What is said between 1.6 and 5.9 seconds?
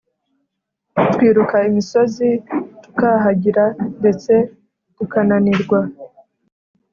imisozi tukahagira ndetse tukananirwa